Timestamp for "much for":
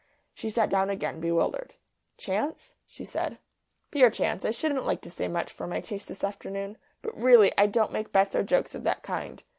5.27-5.67